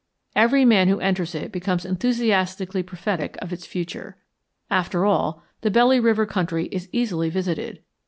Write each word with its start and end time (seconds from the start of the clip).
Every 0.35 0.65
man 0.65 0.87
who 0.87 0.99
enters 0.99 1.35
it 1.35 1.51
becomes 1.51 1.85
enthusiastically 1.85 2.81
prophetic 2.81 3.37
of 3.39 3.53
its 3.53 3.67
future. 3.67 4.17
After 4.67 5.05
all, 5.05 5.43
the 5.61 5.69
Belly 5.69 5.99
River 5.99 6.25
country 6.25 6.65
is 6.71 6.89
easily 6.91 7.29
visited. 7.29 7.83